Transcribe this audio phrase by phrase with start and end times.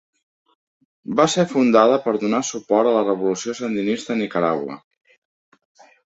[1.17, 4.79] Va ser fundada per donar suport a la revolució sandinista a Nicaragua.